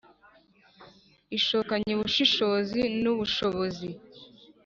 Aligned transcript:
Ishokanye 1.37 1.91
ubushishozi 1.95 2.81
n'ubushobozi 3.01 3.89